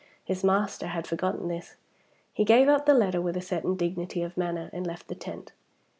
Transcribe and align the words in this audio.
His 0.25 0.43
master 0.43 0.87
had 0.87 1.05
forgotten 1.05 1.47
this. 1.47 1.75
He 2.33 2.43
gave 2.43 2.67
up 2.67 2.87
the 2.87 2.93
letter 2.95 3.21
with 3.21 3.37
a 3.37 3.39
certain 3.41 3.75
dignity 3.75 4.23
of 4.23 4.35
manner, 4.35 4.71
and 4.73 4.87
left 4.87 5.09
the 5.09 5.13
tent. 5.13 5.51